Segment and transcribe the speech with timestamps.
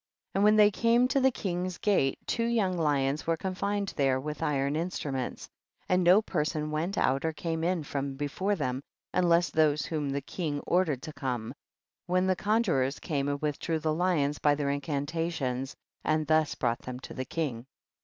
[0.31, 0.31] 21.
[0.33, 4.41] And when they came to the king's gate, two young lions were confined there with
[4.41, 5.47] iron instruments,
[5.87, 8.81] and no person went out or came in from before them,
[9.13, 11.53] unless those whom the king ordered to come,
[12.07, 16.99] when the conjurors came and withdrew the lions by their incantations, and thiis brought them
[17.01, 17.67] to the king.